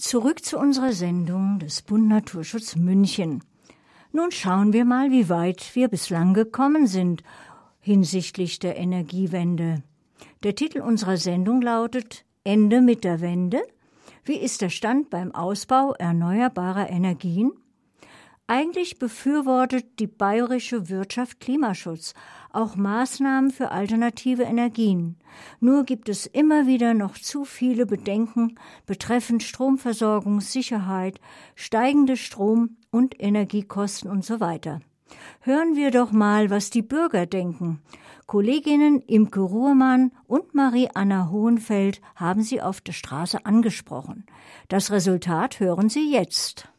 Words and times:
Zurück 0.00 0.42
zu 0.42 0.58
unserer 0.58 0.94
Sendung 0.94 1.58
des 1.58 1.82
Bund 1.82 2.08
Naturschutz 2.08 2.74
München. 2.74 3.44
Nun 4.12 4.30
schauen 4.30 4.72
wir 4.72 4.86
mal, 4.86 5.10
wie 5.10 5.28
weit 5.28 5.74
wir 5.74 5.88
bislang 5.88 6.32
gekommen 6.32 6.86
sind 6.86 7.22
hinsichtlich 7.80 8.58
der 8.58 8.78
Energiewende. 8.78 9.82
Der 10.42 10.54
Titel 10.54 10.80
unserer 10.80 11.18
Sendung 11.18 11.60
lautet 11.60 12.24
Ende 12.44 12.80
mit 12.80 13.04
der 13.04 13.20
Wende? 13.20 13.60
Wie 14.24 14.38
ist 14.38 14.62
der 14.62 14.70
Stand 14.70 15.10
beim 15.10 15.34
Ausbau 15.34 15.92
erneuerbarer 15.92 16.88
Energien? 16.88 17.52
Eigentlich 18.50 18.98
befürwortet 18.98 20.00
die 20.00 20.08
bayerische 20.08 20.88
Wirtschaft 20.88 21.38
Klimaschutz, 21.38 22.14
auch 22.52 22.74
Maßnahmen 22.74 23.52
für 23.52 23.70
alternative 23.70 24.42
Energien. 24.42 25.20
Nur 25.60 25.84
gibt 25.84 26.08
es 26.08 26.26
immer 26.26 26.66
wieder 26.66 26.92
noch 26.92 27.16
zu 27.16 27.44
viele 27.44 27.86
Bedenken 27.86 28.58
betreffend 28.86 29.44
Stromversorgungssicherheit, 29.44 31.20
steigende 31.54 32.16
Strom- 32.16 32.76
und 32.90 33.22
Energiekosten 33.22 34.10
und 34.10 34.24
so 34.24 34.40
weiter. 34.40 34.80
Hören 35.42 35.76
wir 35.76 35.92
doch 35.92 36.10
mal, 36.10 36.50
was 36.50 36.70
die 36.70 36.82
Bürger 36.82 37.26
denken. 37.26 37.80
Kolleginnen 38.26 39.00
Imke 39.02 39.42
Ruhrmann 39.42 40.10
und 40.26 40.56
Marie-Anna 40.56 41.30
Hohenfeld 41.30 42.00
haben 42.16 42.42
sie 42.42 42.60
auf 42.60 42.80
der 42.80 42.94
Straße 42.94 43.46
angesprochen. 43.46 44.26
Das 44.66 44.90
Resultat 44.90 45.60
hören 45.60 45.88
Sie 45.88 46.10
jetzt. 46.12 46.69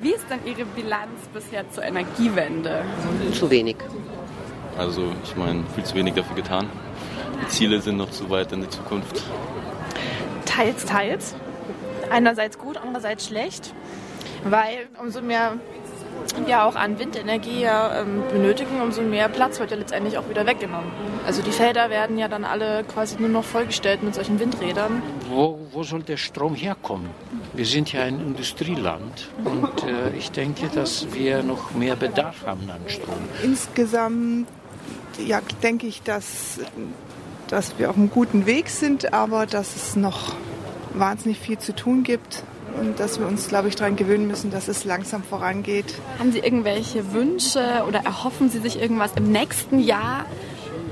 Wie 0.00 0.12
ist 0.12 0.26
denn 0.30 0.38
Ihre 0.46 0.64
Bilanz 0.64 1.26
bisher 1.34 1.68
zur 1.70 1.82
Energiewende? 1.82 2.84
Zu 3.32 3.50
wenig. 3.50 3.76
Also 4.78 5.12
ich 5.24 5.34
meine, 5.34 5.64
viel 5.74 5.82
zu 5.82 5.96
wenig 5.96 6.14
dafür 6.14 6.36
getan. 6.36 6.68
Die 7.42 7.48
Ziele 7.48 7.80
sind 7.80 7.96
noch 7.96 8.10
zu 8.10 8.30
weit 8.30 8.52
in 8.52 8.60
die 8.60 8.68
Zukunft. 8.68 9.24
Teils, 10.44 10.84
teils. 10.84 11.34
Einerseits 12.10 12.58
gut, 12.58 12.76
andererseits 12.76 13.26
schlecht, 13.26 13.74
weil 14.44 14.88
umso 15.02 15.20
mehr 15.20 15.54
wir 16.46 16.64
auch 16.64 16.74
an 16.74 16.98
Windenergie 16.98 17.60
ja, 17.60 18.00
ähm, 18.00 18.22
benötigen, 18.32 18.80
umso 18.80 19.02
mehr 19.02 19.28
Platz 19.28 19.60
wird 19.60 19.70
ja 19.70 19.76
letztendlich 19.76 20.18
auch 20.18 20.28
wieder 20.28 20.46
weggenommen. 20.46 20.90
Also 21.26 21.42
die 21.42 21.52
Felder 21.52 21.90
werden 21.90 22.18
ja 22.18 22.28
dann 22.28 22.44
alle 22.44 22.84
quasi 22.84 23.16
nur 23.18 23.28
noch 23.28 23.44
vollgestellt 23.44 24.02
mit 24.02 24.14
solchen 24.14 24.40
Windrädern. 24.40 25.02
Wo, 25.28 25.58
wo 25.72 25.82
soll 25.82 26.02
der 26.02 26.16
Strom 26.16 26.54
herkommen? 26.54 27.10
Wir 27.52 27.66
sind 27.66 27.92
ja 27.92 28.02
ein 28.02 28.20
Industrieland 28.20 29.28
und 29.44 29.84
äh, 29.84 30.16
ich 30.16 30.30
denke, 30.30 30.68
dass 30.68 31.12
wir 31.12 31.42
noch 31.42 31.72
mehr 31.72 31.96
Bedarf 31.96 32.46
haben 32.46 32.68
an 32.70 32.80
Strom. 32.88 33.18
Insgesamt 33.42 34.46
ja, 35.24 35.40
denke 35.62 35.86
ich, 35.86 36.02
dass, 36.02 36.60
dass 37.48 37.78
wir 37.78 37.90
auf 37.90 37.96
einem 37.96 38.10
guten 38.10 38.46
Weg 38.46 38.68
sind, 38.68 39.12
aber 39.12 39.46
dass 39.46 39.76
es 39.76 39.96
noch 39.96 40.34
wahnsinnig 40.94 41.38
viel 41.38 41.58
zu 41.58 41.74
tun 41.74 42.02
gibt 42.02 42.42
und 42.78 43.00
dass 43.00 43.18
wir 43.18 43.26
uns, 43.26 43.48
glaube 43.48 43.68
ich, 43.68 43.76
daran 43.76 43.96
gewöhnen 43.96 44.26
müssen, 44.26 44.50
dass 44.50 44.68
es 44.68 44.84
langsam 44.84 45.22
vorangeht. 45.22 45.94
Haben 46.18 46.32
Sie 46.32 46.38
irgendwelche 46.38 47.12
Wünsche 47.12 47.84
oder 47.86 48.00
erhoffen 48.00 48.50
Sie 48.50 48.58
sich 48.58 48.80
irgendwas 48.80 49.12
im 49.16 49.30
nächsten 49.30 49.78
Jahr 49.80 50.26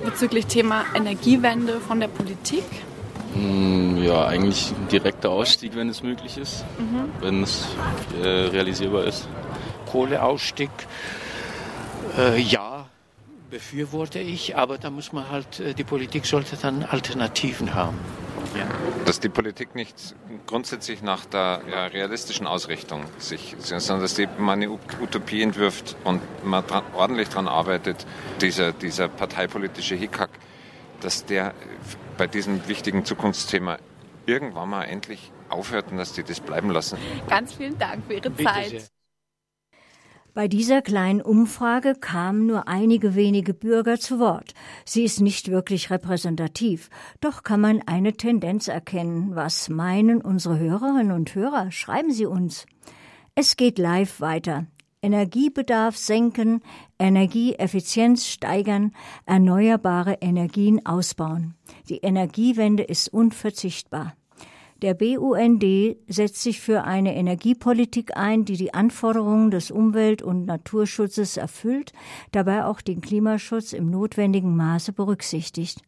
bezüglich 0.05 0.47
Thema 0.47 0.85
Energiewende 0.95 1.81
von 1.81 2.01
der 2.01 2.09
Politik? 2.09 2.65
Hm, 3.35 4.03
ja, 4.03 4.27
eigentlich 4.27 4.73
ein 4.73 4.89
direkter 4.89 5.31
Ausstieg, 5.31 5.75
wenn 5.75 5.89
es 5.89 6.03
möglich 6.03 6.39
ist, 6.39 6.65
mhm. 6.79 7.11
wenn 7.21 7.43
es 7.43 7.67
äh, 8.23 8.27
realisierbar 8.27 9.05
ist. 9.05 9.29
Kohleausstieg, 9.91 10.71
äh, 12.19 12.41
ja, 12.41 12.87
befürworte 13.51 14.19
ich, 14.19 14.57
aber 14.57 14.79
da 14.79 14.91
muss 14.91 15.13
man 15.13 15.29
halt, 15.31 15.61
äh, 15.61 15.75
die 15.75 15.85
Politik 15.85 16.27
sollte 16.27 16.57
dann 16.57 16.83
Alternativen 16.83 17.75
haben. 17.75 17.99
Ja. 18.57 18.67
Dass 19.05 19.21
die 19.21 19.29
Politik 19.29 19.75
nicht 19.75 20.15
grundsätzlich 20.47 21.03
nach 21.03 21.27
der 21.27 21.63
ja, 21.71 21.87
realistischen 21.87 22.47
Ausrichtung 22.47 23.05
sich, 23.19 23.57
sondern 23.59 24.01
dass 24.01 24.15
die, 24.15 24.29
man 24.39 24.63
eine 24.63 24.71
Utopie 24.71 25.43
entwirft 25.43 25.97
und 26.05 26.23
man 26.45 26.67
dran, 26.67 26.85
ordentlich 26.95 27.29
daran 27.29 27.49
arbeitet, 27.49 28.07
dieser, 28.41 28.73
dieser 28.73 29.09
parteipolitische 29.09 29.95
Hickhack, 29.95 30.31
dass 31.01 31.25
der 31.25 31.55
bei 32.17 32.27
diesem 32.27 32.67
wichtigen 32.69 33.05
Zukunftsthema 33.05 33.79
irgendwann 34.25 34.71
mal 34.71 34.85
endlich 34.85 35.33
aufhört 35.49 35.91
und 35.91 35.99
dass 35.99 36.13
die 36.13 36.25
das 36.25 36.41
bleiben 36.41 36.71
lassen. 36.71 36.99
Ganz 37.29 37.55
vielen 37.55 37.79
Dank 37.79 38.05
für 38.07 38.15
Ihre 38.15 38.35
Zeit. 38.35 38.91
Bei 40.37 40.49
dieser 40.49 40.83
kleinen 40.83 41.23
Umfrage 41.23 41.95
kamen 41.95 42.45
nur 42.45 42.69
einige 42.69 43.15
wenige 43.15 43.55
Bürger 43.55 43.99
zu 43.99 44.19
Wort. 44.19 44.53
Sie 44.85 45.03
ist 45.03 45.23
nicht 45.23 45.51
wirklich 45.51 45.89
repräsentativ, 45.89 46.91
doch 47.23 47.43
kann 47.43 47.63
man 47.63 47.81
eine 47.87 48.13
Tendenz 48.13 48.69
erkennen. 48.69 49.35
Was 49.35 49.71
meinen 49.71 50.21
unsere 50.21 50.59
Hörerinnen 50.59 51.13
und 51.13 51.35
Hörer? 51.35 51.71
Schreiben 51.71 52.13
Sie 52.13 52.27
uns. 52.27 52.67
Es 53.35 53.57
geht 53.57 53.79
live 53.79 54.21
weiter. 54.21 54.67
Energiebedarf 55.01 55.97
senken, 55.97 56.61
Energieeffizienz 56.99 58.27
steigern, 58.27 58.93
erneuerbare 59.25 60.19
Energien 60.21 60.85
ausbauen. 60.85 61.55
Die 61.89 62.01
Energiewende 62.01 62.83
ist 62.83 63.09
unverzichtbar. 63.09 64.15
Der 64.83 64.93
BUND 64.93 65.65
setzt 66.07 66.43
sich 66.43 66.61
für 66.61 66.85
eine 66.85 67.17
Energiepolitik 67.17 68.15
ein, 68.15 68.45
die 68.45 68.59
die 68.59 68.75
Anforderungen 68.75 69.51
des 69.51 69.71
Umwelt- 69.71 70.21
und 70.21 70.45
Naturschutzes 70.45 71.39
erfüllt, 71.39 71.95
dabei 72.33 72.67
auch 72.67 72.83
den 72.83 73.01
Klimaschutz 73.01 73.73
im 73.73 73.91
notwendigen 73.91 74.55
Maße 74.55 74.93
berücksichtigt. 74.93 75.81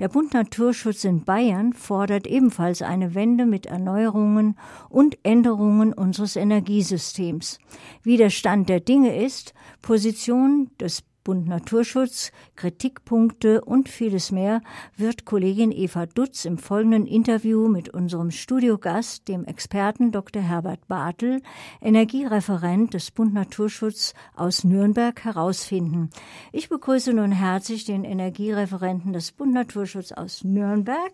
Der 0.00 0.08
Bund 0.08 0.34
Naturschutz 0.34 1.04
in 1.04 1.24
Bayern 1.24 1.72
fordert 1.72 2.26
ebenfalls 2.26 2.82
eine 2.82 3.14
Wende 3.14 3.46
mit 3.46 3.66
Erneuerungen 3.66 4.58
und 4.88 5.16
Änderungen 5.22 5.92
unseres 5.92 6.34
Energiesystems. 6.34 7.60
Wie 8.02 8.16
der 8.16 8.30
Stand 8.30 8.68
der 8.68 8.80
Dinge 8.80 9.16
ist, 9.16 9.54
Position 9.80 10.70
des 10.80 11.04
Bund 11.24 11.48
Naturschutz, 11.48 12.32
Kritikpunkte 12.54 13.62
und 13.62 13.88
vieles 13.88 14.30
mehr 14.30 14.60
wird 14.94 15.24
Kollegin 15.24 15.72
Eva 15.72 16.04
Dutz 16.04 16.44
im 16.44 16.58
folgenden 16.58 17.06
Interview 17.06 17.66
mit 17.66 17.88
unserem 17.88 18.30
Studiogast, 18.30 19.26
dem 19.26 19.46
Experten 19.46 20.12
Dr. 20.12 20.42
Herbert 20.42 20.86
Bartel, 20.86 21.40
Energiereferent 21.80 22.92
des 22.92 23.10
Bund 23.10 23.32
Naturschutz 23.32 24.12
aus 24.36 24.64
Nürnberg, 24.64 25.24
herausfinden. 25.24 26.10
Ich 26.52 26.68
begrüße 26.68 27.14
nun 27.14 27.32
herzlich 27.32 27.86
den 27.86 28.04
Energiereferenten 28.04 29.14
des 29.14 29.32
Bund 29.32 29.54
Naturschutz 29.54 30.12
aus 30.12 30.44
Nürnberg, 30.44 31.12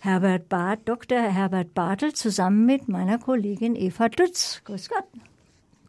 Herbert 0.00 0.48
Barth, 0.48 0.80
Dr. 0.86 1.18
Herbert 1.18 1.72
Bartel, 1.72 2.12
zusammen 2.12 2.66
mit 2.66 2.88
meiner 2.88 3.18
Kollegin 3.18 3.76
Eva 3.76 4.08
Dutz. 4.08 4.60
Grüß 4.64 4.88
Gott. 4.88 5.04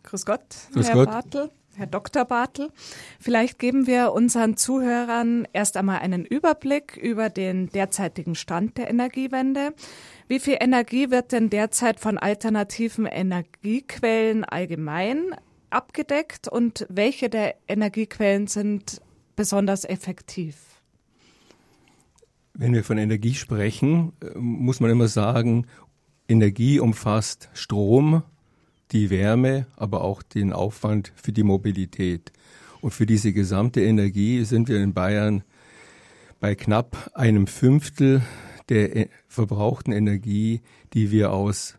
Grüß 0.04 0.26
Gott, 0.26 0.46
Grüß 0.74 0.88
Herr 0.90 0.96
Gott. 0.96 1.10
Bartel. 1.10 1.50
Herr 1.78 1.86
Dr. 1.86 2.26
Bartel, 2.26 2.72
vielleicht 3.20 3.60
geben 3.60 3.86
wir 3.86 4.12
unseren 4.12 4.58
Zuhörern 4.58 5.48
erst 5.54 5.78
einmal 5.78 6.00
einen 6.00 6.26
Überblick 6.26 6.98
über 6.98 7.30
den 7.30 7.70
derzeitigen 7.70 8.34
Stand 8.34 8.80
der 8.80 8.90
Energiewende. 8.90 9.76
Wie 10.28 10.40
viel 10.40 10.58
Energie 10.60 11.12
wird 11.12 11.32
denn 11.32 11.52
derzeit 11.52 12.00
von 12.00 12.18
alternativen 12.18 13.06
Energiequellen 13.06 14.44
allgemein 14.44 15.36
abgedeckt 15.70 16.48
und 16.48 16.88
welche 16.90 17.30
der 17.30 17.54
Energiequellen 17.68 18.48
sind 18.48 19.00
besonders 19.36 19.86
effektiv? 19.86 20.82
Wenn 22.56 22.74
wir 22.74 22.84
von 22.84 22.98
Energie 22.98 23.36
sprechen, 23.36 24.14
äh, 24.24 24.36
muss 24.36 24.80
man 24.80 24.90
immer 24.90 25.10
sagen, 25.10 25.68
Energie 26.28 26.80
umfasst 26.80 27.50
Strom, 27.54 28.24
die 28.92 29.10
Wärme, 29.10 29.68
aber 29.76 30.02
auch 30.04 30.24
den 30.24 30.54
Aufwand 30.54 31.12
für 31.16 31.32
die 31.32 31.44
Mobilität. 31.44 32.32
Und 32.82 32.92
für 32.92 33.06
diese 33.06 33.34
gesamte 33.34 33.82
Energie 33.82 34.44
sind 34.44 34.68
wir 34.70 34.82
in 34.82 34.94
Bayern 34.94 35.44
bei 36.40 36.56
knapp 36.56 37.12
einem 37.14 37.48
Fünftel 37.48 38.22
der 38.70 38.96
e-, 38.96 39.10
verbrauchten 39.28 39.92
Energie, 39.92 40.62
die 40.94 41.12
wir 41.12 41.32
aus 41.32 41.76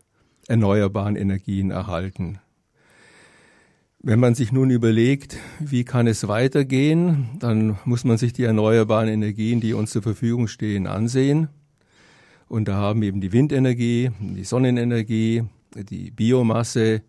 erneuerbaren 0.47 1.15
Energien 1.15 1.71
erhalten. 1.71 2.39
Wenn 4.01 4.19
man 4.19 4.33
sich 4.33 4.51
nun 4.51 4.69
überlegt, 4.69 5.37
wie 5.59 5.83
kann 5.83 6.07
es 6.07 6.27
weitergehen, 6.27 7.29
dann 7.39 7.77
muss 7.83 8.05
man 8.05 8.17
sich 8.17 8.31
die 8.31 8.43
erneuerbaren 8.43 9.09
Energien, 9.09 9.59
die 9.59 9.73
uns 9.73 9.91
zur 9.91 10.01
Verfügung 10.01 10.47
stehen, 10.47 10.87
ansehen. 10.87 11.49
Und 12.47 12.67
da 12.67 12.75
haben 12.75 13.03
eben 13.03 13.19
die 13.19 13.33
Windenergie, 13.33 14.11
die 14.19 14.45
Sonnenenergie, 14.45 15.43
die 15.75 16.11
Biomasse, 16.11 17.01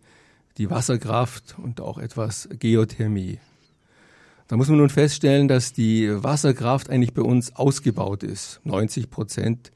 die 0.57 0.69
Wasserkraft 0.69 1.55
und 1.57 1.81
auch 1.81 1.97
etwas 1.97 2.49
Geothermie. 2.59 3.39
Da 4.47 4.57
muss 4.57 4.67
man 4.67 4.79
nun 4.79 4.89
feststellen, 4.89 5.47
dass 5.47 5.71
die 5.71 6.09
Wasserkraft 6.11 6.89
eigentlich 6.89 7.13
bei 7.13 7.21
uns 7.21 7.55
ausgebaut 7.55 8.23
ist. 8.23 8.59
90 8.65 9.09
Prozent 9.09 9.71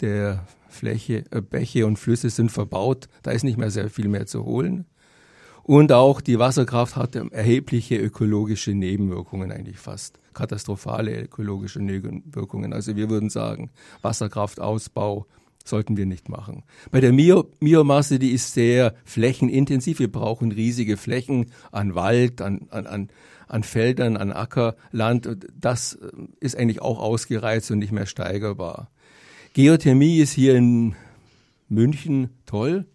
der 0.00 0.46
Fläche, 0.68 1.24
äh, 1.30 1.40
Bäche 1.40 1.84
und 1.86 1.98
Flüsse 1.98 2.30
sind 2.30 2.52
verbaut. 2.52 3.08
Da 3.22 3.32
ist 3.32 3.42
nicht 3.42 3.58
mehr 3.58 3.70
sehr 3.70 3.90
viel 3.90 4.08
mehr 4.08 4.26
zu 4.26 4.44
holen. 4.44 4.86
Und 5.62 5.92
auch 5.92 6.20
die 6.20 6.38
Wasserkraft 6.38 6.96
hat 6.96 7.14
erhebliche 7.16 7.96
ökologische 7.96 8.72
Nebenwirkungen, 8.72 9.52
eigentlich 9.52 9.78
fast 9.78 10.18
katastrophale 10.32 11.22
ökologische 11.22 11.80
Nebenwirkungen. 11.80 12.72
Also 12.72 12.96
wir 12.96 13.10
würden 13.10 13.30
sagen, 13.30 13.70
Wasserkraftausbau 14.00 15.26
sollten 15.64 15.96
wir 15.96 16.06
nicht 16.06 16.28
machen. 16.28 16.62
Bei 16.90 17.00
der 17.00 17.12
Bio 17.12 17.44
Biomasse, 17.60 18.18
die 18.18 18.32
ist 18.32 18.54
sehr 18.54 18.94
flächenintensiv. 19.04 19.98
Wir 19.98 20.10
brauchen 20.10 20.52
riesige 20.52 20.96
Flächen 20.96 21.46
an 21.70 21.94
Wald, 21.94 22.40
an, 22.40 22.66
an, 22.70 22.86
an, 22.86 23.08
an 23.46 23.62
Feldern, 23.62 24.16
an 24.16 24.32
Ackerland. 24.32 25.28
Das 25.58 25.98
ist 26.40 26.56
eigentlich 26.56 26.82
auch 26.82 26.98
ausgereizt 26.98 27.70
und 27.70 27.78
nicht 27.78 27.92
mehr 27.92 28.06
steigerbar. 28.06 28.90
Geothermie 29.52 30.18
ist 30.18 30.32
hier 30.32 30.54
in 30.54 30.94
München 31.68 32.30
toll, 32.46 32.86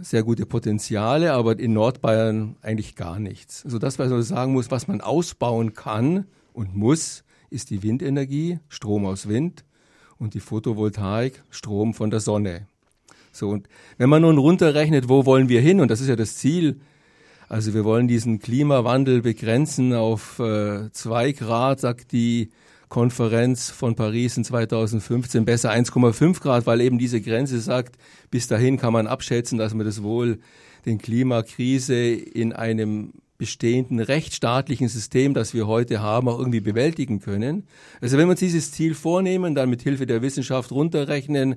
sehr 0.00 0.22
gute 0.22 0.46
Potenziale, 0.46 1.32
aber 1.32 1.58
in 1.58 1.72
Nordbayern 1.72 2.56
eigentlich 2.62 2.94
gar 2.94 3.18
nichts. 3.18 3.64
Also 3.64 3.78
das, 3.78 3.98
was 3.98 4.10
man 4.10 4.22
sagen 4.22 4.52
muss, 4.52 4.70
was 4.70 4.88
man 4.88 5.00
ausbauen 5.00 5.74
kann 5.74 6.26
und 6.52 6.76
muss, 6.76 7.24
ist 7.50 7.70
die 7.70 7.82
Windenergie, 7.82 8.58
Strom 8.68 9.06
aus 9.06 9.28
Wind 9.28 9.64
und 10.18 10.34
die 10.34 10.40
Photovoltaik, 10.40 11.42
Strom 11.50 11.94
von 11.94 12.10
der 12.10 12.20
Sonne. 12.20 12.66
So, 13.32 13.48
und 13.50 13.68
wenn 13.98 14.08
man 14.08 14.22
nun 14.22 14.38
runterrechnet, 14.38 15.08
wo 15.08 15.26
wollen 15.26 15.48
wir 15.48 15.60
hin, 15.60 15.80
und 15.80 15.90
das 15.90 16.00
ist 16.00 16.08
ja 16.08 16.16
das 16.16 16.36
Ziel, 16.36 16.80
also 17.48 17.72
wir 17.72 17.84
wollen 17.84 18.08
diesen 18.08 18.40
Klimawandel 18.40 19.22
begrenzen 19.22 19.94
auf 19.94 20.38
äh, 20.38 20.90
zwei 20.92 21.32
Grad, 21.32 21.80
sagt 21.80 22.12
die 22.12 22.50
Konferenz 22.88 23.70
von 23.70 23.94
Paris 23.94 24.36
in 24.36 24.44
2015 24.44 25.44
besser 25.44 25.70
1,5 25.70 26.40
Grad, 26.40 26.66
weil 26.66 26.80
eben 26.80 26.98
diese 26.98 27.20
Grenze 27.20 27.60
sagt, 27.60 27.96
bis 28.30 28.48
dahin 28.48 28.78
kann 28.78 28.92
man 28.92 29.06
abschätzen, 29.06 29.58
dass 29.58 29.74
man 29.74 29.86
das 29.86 30.02
wohl 30.02 30.40
den 30.86 30.98
Klimakrise 30.98 31.94
in 31.94 32.52
einem 32.52 33.12
bestehenden 33.38 34.00
rechtsstaatlichen 34.00 34.88
System, 34.88 35.32
das 35.32 35.54
wir 35.54 35.68
heute 35.68 36.02
haben, 36.02 36.28
auch 36.28 36.38
irgendwie 36.38 36.60
bewältigen 36.60 37.20
können. 37.20 37.68
Also 38.00 38.18
wenn 38.18 38.26
wir 38.26 38.32
uns 38.32 38.40
dieses 38.40 38.72
Ziel 38.72 38.94
vornehmen, 38.94 39.54
dann 39.54 39.70
mit 39.70 39.80
Hilfe 39.80 40.06
der 40.06 40.22
Wissenschaft 40.22 40.72
runterrechnen, 40.72 41.56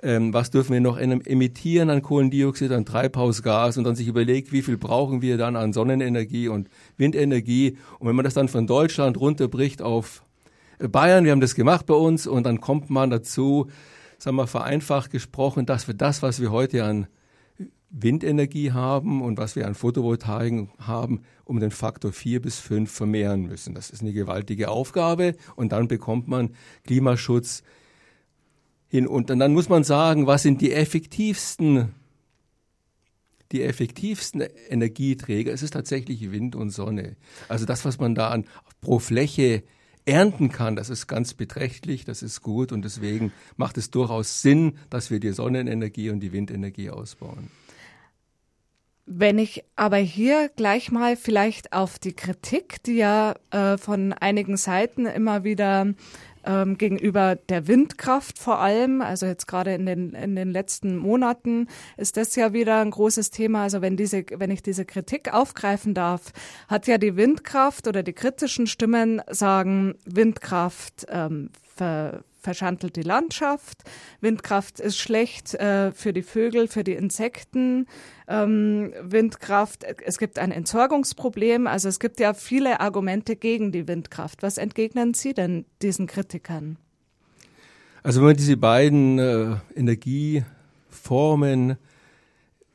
ähm, 0.00 0.32
was 0.32 0.50
dürfen 0.50 0.74
wir 0.74 0.80
noch 0.80 0.96
emittieren 0.96 1.90
an 1.90 2.02
Kohlendioxid, 2.02 2.70
an 2.70 2.84
Treibhausgas 2.84 3.76
und 3.78 3.84
dann 3.84 3.96
sich 3.96 4.06
überlegt, 4.06 4.52
wie 4.52 4.62
viel 4.62 4.78
brauchen 4.78 5.20
wir 5.20 5.36
dann 5.36 5.56
an 5.56 5.72
Sonnenenergie 5.72 6.46
und 6.46 6.68
Windenergie. 6.96 7.76
Und 7.98 8.06
wenn 8.06 8.14
man 8.14 8.24
das 8.24 8.34
dann 8.34 8.46
von 8.46 8.68
Deutschland 8.68 9.18
runterbricht 9.18 9.82
auf 9.82 10.22
Bayern, 10.78 11.24
wir 11.24 11.32
haben 11.32 11.40
das 11.40 11.56
gemacht 11.56 11.86
bei 11.86 11.94
uns 11.94 12.28
und 12.28 12.44
dann 12.44 12.60
kommt 12.60 12.90
man 12.90 13.10
dazu, 13.10 13.66
sagen 14.18 14.36
wir 14.36 14.46
vereinfacht 14.46 15.10
gesprochen, 15.10 15.66
dass 15.66 15.88
wir 15.88 15.94
das, 15.94 16.22
was 16.22 16.40
wir 16.40 16.52
heute 16.52 16.84
an 16.84 17.08
Windenergie 17.90 18.72
haben 18.72 19.22
und 19.22 19.38
was 19.38 19.56
wir 19.56 19.66
an 19.66 19.74
Photovoltaik 19.74 20.68
haben, 20.78 21.22
um 21.44 21.58
den 21.58 21.70
Faktor 21.70 22.12
vier 22.12 22.42
bis 22.42 22.58
fünf 22.58 22.90
vermehren 22.90 23.46
müssen. 23.46 23.74
Das 23.74 23.90
ist 23.90 24.02
eine 24.02 24.12
gewaltige 24.12 24.68
Aufgabe 24.68 25.34
und 25.56 25.72
dann 25.72 25.88
bekommt 25.88 26.28
man 26.28 26.50
Klimaschutz 26.84 27.62
hin. 28.88 29.06
Und 29.06 29.30
dann 29.30 29.54
muss 29.54 29.68
man 29.68 29.84
sagen, 29.84 30.26
was 30.26 30.42
sind 30.42 30.60
die 30.60 30.72
effektivsten, 30.72 31.94
die 33.52 33.62
effektivsten 33.62 34.42
Energieträger? 34.68 35.52
Es 35.52 35.62
ist 35.62 35.72
tatsächlich 35.72 36.30
Wind 36.30 36.56
und 36.56 36.70
Sonne. 36.70 37.16
Also 37.48 37.64
das, 37.64 37.86
was 37.86 37.98
man 37.98 38.14
da 38.14 38.28
an, 38.28 38.44
pro 38.82 38.98
Fläche 38.98 39.62
ernten 40.04 40.50
kann, 40.50 40.76
das 40.76 40.90
ist 40.90 41.06
ganz 41.06 41.34
beträchtlich, 41.34 42.04
das 42.04 42.22
ist 42.22 42.42
gut 42.42 42.72
und 42.72 42.82
deswegen 42.82 43.32
macht 43.56 43.78
es 43.78 43.90
durchaus 43.90 44.42
Sinn, 44.42 44.74
dass 44.90 45.10
wir 45.10 45.20
die 45.20 45.32
Sonnenenergie 45.32 46.10
und 46.10 46.20
die 46.20 46.32
Windenergie 46.32 46.90
ausbauen. 46.90 47.50
Wenn 49.10 49.38
ich 49.38 49.64
aber 49.74 49.96
hier 49.96 50.50
gleich 50.54 50.92
mal 50.92 51.16
vielleicht 51.16 51.72
auf 51.72 51.98
die 51.98 52.12
Kritik, 52.12 52.82
die 52.82 52.96
ja 52.96 53.34
äh, 53.50 53.78
von 53.78 54.12
einigen 54.12 54.58
Seiten 54.58 55.06
immer 55.06 55.44
wieder 55.44 55.94
ähm, 56.44 56.76
gegenüber 56.76 57.36
der 57.36 57.66
Windkraft 57.68 58.38
vor 58.38 58.58
allem. 58.58 59.00
Also 59.00 59.24
jetzt 59.24 59.46
gerade 59.46 59.74
in 59.74 59.86
den, 59.86 60.12
in 60.12 60.36
den 60.36 60.50
letzten 60.50 60.98
Monaten 60.98 61.68
ist 61.96 62.18
das 62.18 62.36
ja 62.36 62.52
wieder 62.52 62.82
ein 62.82 62.90
großes 62.90 63.30
Thema. 63.30 63.62
Also 63.62 63.80
wenn 63.80 63.96
diese, 63.96 64.26
wenn 64.30 64.50
ich 64.50 64.62
diese 64.62 64.84
Kritik 64.84 65.32
aufgreifen 65.32 65.94
darf, 65.94 66.32
hat 66.68 66.86
ja 66.86 66.98
die 66.98 67.16
Windkraft 67.16 67.88
oder 67.88 68.02
die 68.02 68.12
kritischen 68.12 68.66
Stimmen 68.66 69.22
sagen, 69.30 69.94
Windkraft 70.04 71.06
ähm, 71.08 71.48
ver, 71.62 72.24
verschandelt 72.38 72.96
die 72.96 73.02
Landschaft. 73.02 73.84
Windkraft 74.20 74.80
ist 74.80 74.98
schlecht 74.98 75.54
äh, 75.54 75.92
für 75.92 76.12
die 76.12 76.22
Vögel, 76.22 76.66
für 76.68 76.84
die 76.84 76.94
Insekten. 76.94 77.86
Ähm, 78.26 78.92
Windkraft, 79.02 79.84
es 80.04 80.18
gibt 80.18 80.38
ein 80.38 80.52
Entsorgungsproblem. 80.52 81.66
Also 81.66 81.88
es 81.88 82.00
gibt 82.00 82.20
ja 82.20 82.34
viele 82.34 82.80
Argumente 82.80 83.36
gegen 83.36 83.72
die 83.72 83.88
Windkraft. 83.88 84.42
Was 84.42 84.58
entgegnen 84.58 85.14
Sie 85.14 85.32
denn 85.34 85.64
diesen 85.82 86.06
Kritikern? 86.06 86.76
Also 88.02 88.20
wenn 88.20 88.28
man 88.28 88.36
diese 88.36 88.56
beiden 88.56 89.18
äh, 89.18 89.56
Energieformen, 89.74 91.76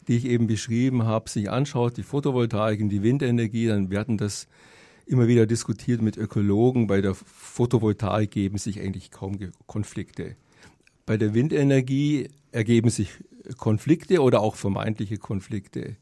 die 0.07 0.17
ich 0.17 0.25
eben 0.25 0.47
beschrieben 0.47 1.05
habe, 1.05 1.29
sich 1.29 1.49
anschaut, 1.49 1.95
die 1.97 2.03
Photovoltaik 2.03 2.81
und 2.81 2.89
die 2.89 3.03
Windenergie, 3.03 3.67
dann 3.67 3.89
werden 3.89 4.17
das 4.17 4.47
immer 5.05 5.27
wieder 5.27 5.45
diskutiert 5.45 6.01
mit 6.01 6.17
Ökologen. 6.17 6.87
Bei 6.87 7.01
der 7.01 7.15
Photovoltaik 7.15 8.31
geben 8.31 8.57
sich 8.57 8.79
eigentlich 8.79 9.11
kaum 9.11 9.37
Konflikte. 9.67 10.35
Bei 11.05 11.17
der 11.17 11.33
Windenergie 11.33 12.29
ergeben 12.51 12.89
sich 12.89 13.09
Konflikte 13.57 14.21
oder 14.21 14.41
auch 14.41 14.55
vermeintliche 14.55 15.17
Konflikte. 15.17 15.97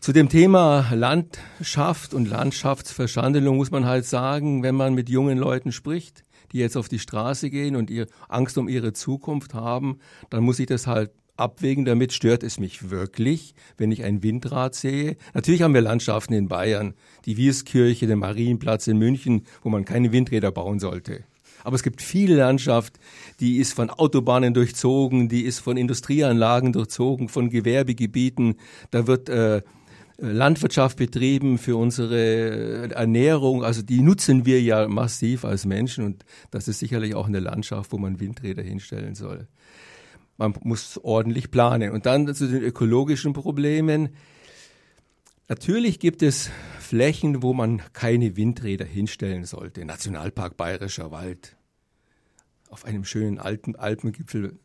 Zu 0.00 0.12
dem 0.12 0.28
Thema 0.28 0.90
Landschaft 0.92 2.12
und 2.14 2.28
Landschaftsverschandelung 2.28 3.56
muss 3.56 3.70
man 3.70 3.84
halt 3.84 4.04
sagen, 4.04 4.62
wenn 4.62 4.74
man 4.74 4.94
mit 4.94 5.08
jungen 5.08 5.38
Leuten 5.38 5.70
spricht, 5.70 6.24
die 6.50 6.58
jetzt 6.58 6.76
auf 6.76 6.88
die 6.88 6.98
Straße 6.98 7.50
gehen 7.50 7.76
und 7.76 7.90
ihr 7.90 8.06
Angst 8.28 8.58
um 8.58 8.68
ihre 8.68 8.92
Zukunft 8.92 9.54
haben, 9.54 9.98
dann 10.28 10.42
muss 10.42 10.58
ich 10.58 10.66
das 10.66 10.86
halt 10.86 11.12
abwägen 11.36 11.84
damit, 11.84 12.12
stört 12.12 12.42
es 12.42 12.58
mich 12.58 12.90
wirklich, 12.90 13.54
wenn 13.76 13.92
ich 13.92 14.04
ein 14.04 14.22
Windrad 14.22 14.74
sehe. 14.74 15.16
Natürlich 15.34 15.62
haben 15.62 15.74
wir 15.74 15.80
Landschaften 15.80 16.34
in 16.34 16.48
Bayern, 16.48 16.94
die 17.24 17.36
Wierskirche, 17.36 18.06
den 18.06 18.18
Marienplatz 18.18 18.86
in 18.86 18.98
München, 18.98 19.46
wo 19.62 19.70
man 19.70 19.84
keine 19.84 20.12
Windräder 20.12 20.52
bauen 20.52 20.78
sollte. 20.78 21.24
Aber 21.64 21.76
es 21.76 21.82
gibt 21.82 22.02
viele 22.02 22.36
Landschaft, 22.36 22.98
die 23.40 23.58
ist 23.58 23.72
von 23.72 23.88
Autobahnen 23.88 24.52
durchzogen, 24.52 25.28
die 25.28 25.42
ist 25.42 25.60
von 25.60 25.76
Industrieanlagen 25.76 26.72
durchzogen, 26.72 27.28
von 27.28 27.50
Gewerbegebieten. 27.50 28.56
Da 28.90 29.06
wird 29.06 29.28
äh, 29.28 29.62
Landwirtschaft 30.18 30.98
betrieben 30.98 31.58
für 31.58 31.76
unsere 31.76 32.90
Ernährung. 32.92 33.64
Also 33.64 33.82
die 33.82 34.00
nutzen 34.00 34.44
wir 34.44 34.60
ja 34.60 34.88
massiv 34.88 35.44
als 35.44 35.64
Menschen 35.64 36.04
und 36.04 36.24
das 36.50 36.68
ist 36.68 36.80
sicherlich 36.80 37.14
auch 37.14 37.26
eine 37.26 37.40
Landschaft, 37.40 37.92
wo 37.92 37.98
man 37.98 38.20
Windräder 38.20 38.62
hinstellen 38.62 39.14
soll 39.14 39.46
man 40.36 40.54
muss 40.62 40.98
ordentlich 41.02 41.50
planen. 41.50 41.92
Und 41.92 42.06
dann 42.06 42.32
zu 42.34 42.48
den 42.48 42.62
ökologischen 42.62 43.32
Problemen. 43.32 44.10
Natürlich 45.48 45.98
gibt 46.00 46.22
es 46.22 46.50
Flächen, 46.78 47.42
wo 47.42 47.52
man 47.52 47.82
keine 47.92 48.36
Windräder 48.36 48.84
hinstellen 48.84 49.44
sollte. 49.44 49.84
Nationalpark 49.84 50.56
Bayerischer 50.56 51.10
Wald. 51.10 51.56
Auf 52.70 52.84
einem 52.84 53.04
schönen 53.04 53.38
alten 53.38 53.76
Alpengipfel. 53.76 54.58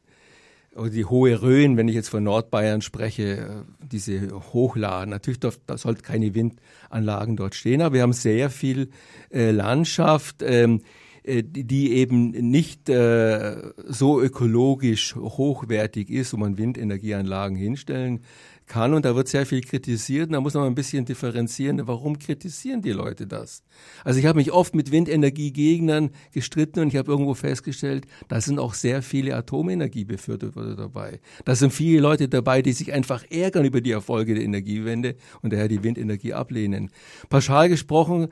Oder 0.76 0.92
die 0.92 1.06
Hohe 1.06 1.42
Rhön, 1.42 1.76
wenn 1.76 1.88
ich 1.88 1.96
jetzt 1.96 2.10
von 2.10 2.24
Nordbayern 2.24 2.82
spreche, 2.82 3.66
diese 3.82 4.32
Hochladen. 4.54 5.10
Natürlich 5.10 5.40
darf, 5.40 5.60
da 5.66 5.78
sollten 5.78 6.04
keine 6.04 6.36
Windanlagen 6.36 7.36
dort 7.36 7.56
stehen, 7.56 7.82
aber 7.82 7.96
wir 7.96 8.04
haben 8.04 8.14
sehr 8.14 8.52
viel 8.52 8.92
äh, 9.32 9.50
Landschaft. 9.50 10.44
Ähm, 10.44 10.82
äh, 10.82 11.07
die 11.28 11.92
eben 11.92 12.30
nicht 12.30 12.88
äh, 12.88 13.58
so 13.86 14.22
ökologisch 14.22 15.16
hochwertig 15.16 16.10
ist, 16.10 16.32
wo 16.32 16.38
man 16.38 16.58
Windenergieanlagen 16.58 17.58
hinstellen 17.58 18.22
kann. 18.66 18.94
Und 18.94 19.04
da 19.04 19.14
wird 19.14 19.28
sehr 19.28 19.46
viel 19.46 19.60
kritisiert. 19.62 20.28
Und 20.28 20.34
da 20.34 20.42
muss 20.42 20.54
man 20.54 20.64
ein 20.64 20.76
bisschen 20.76 21.04
differenzieren. 21.04 21.86
Warum 21.86 22.18
kritisieren 22.18 22.82
die 22.82 22.92
Leute 22.92 23.28
das? 23.28 23.64
Also 24.06 24.20
ich 24.20 24.26
habe 24.26 24.38
mich 24.38 24.54
oft 24.54 24.74
mit 24.74 24.92
Windenergiegegnern 24.92 26.12
gestritten 26.32 26.80
und 26.80 26.88
ich 26.90 26.96
habe 26.96 27.12
irgendwo 27.12 27.34
festgestellt, 27.34 28.06
da 28.30 28.40
sind 28.40 28.58
auch 28.58 28.74
sehr 28.74 29.02
viele 29.02 29.36
Atomenergiebefürworter 29.36 30.76
dabei. 30.76 31.20
Da 31.44 31.56
sind 31.56 31.74
viele 31.74 32.00
Leute 32.00 32.30
dabei, 32.30 32.62
die 32.62 32.72
sich 32.72 32.94
einfach 32.94 33.26
ärgern 33.30 33.66
über 33.66 33.82
die 33.82 33.92
Erfolge 33.92 34.34
der 34.34 34.44
Energiewende 34.44 35.16
und 35.42 35.52
daher 35.52 35.68
die 35.68 35.84
Windenergie 35.84 36.34
ablehnen. 36.34 36.90
Pauschal 37.30 37.68
gesprochen 37.68 38.30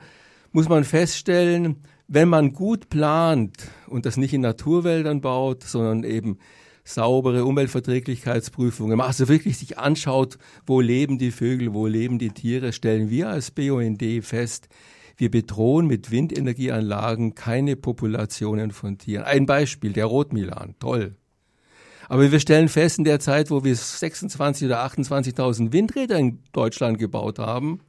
muss 0.52 0.68
man 0.70 0.84
feststellen, 0.84 1.76
wenn 2.08 2.28
man 2.28 2.52
gut 2.52 2.88
plant 2.88 3.68
und 3.88 4.06
das 4.06 4.16
nicht 4.16 4.32
in 4.32 4.40
Naturwäldern 4.40 5.20
baut, 5.20 5.64
sondern 5.64 6.04
eben 6.04 6.38
saubere 6.84 7.44
Umweltverträglichkeitsprüfungen, 7.44 9.00
also 9.00 9.28
wirklich 9.28 9.58
sich 9.58 9.78
anschaut, 9.78 10.38
wo 10.66 10.80
leben 10.80 11.18
die 11.18 11.32
Vögel, 11.32 11.74
wo 11.74 11.86
leben 11.86 12.18
die 12.18 12.30
Tiere, 12.30 12.72
stellen 12.72 13.10
wir 13.10 13.28
als 13.28 13.50
BUND 13.50 14.02
fest, 14.22 14.68
wir 15.16 15.30
bedrohen 15.30 15.86
mit 15.86 16.10
Windenergieanlagen 16.10 17.34
keine 17.34 17.74
Populationen 17.74 18.70
von 18.70 18.98
Tieren. 18.98 19.24
Ein 19.24 19.46
Beispiel, 19.46 19.92
der 19.92 20.04
Rotmilan, 20.04 20.74
toll. 20.78 21.16
Aber 22.08 22.30
wir 22.30 22.38
stellen 22.38 22.68
fest, 22.68 22.98
in 22.98 23.04
der 23.04 23.18
Zeit, 23.18 23.50
wo 23.50 23.64
wir 23.64 23.74
26 23.74 24.66
oder 24.66 24.84
28.000 24.84 25.72
Windräder 25.72 26.18
in 26.18 26.38
Deutschland 26.52 26.98
gebaut 26.98 27.38
haben, 27.38 27.80